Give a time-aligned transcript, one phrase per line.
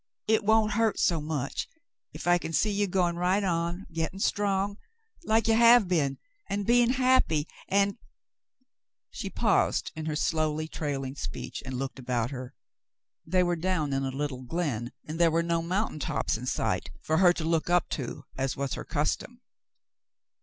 [0.27, 1.67] It— won't hurt so much
[2.11, 4.79] if I can see you going right on— getting strong—
[5.25, 6.17] like you have been,
[6.49, 7.47] and being happy—
[7.79, 7.99] and
[9.11, 12.55] —"She paused in her slowly trail ing speech and looked about her.
[13.27, 16.89] They were down in a little glen, and there were no mountain tops in sight
[17.03, 19.41] for her to look up to as was her custom.